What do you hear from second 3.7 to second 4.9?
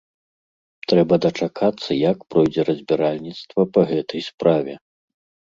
па гэтай справе.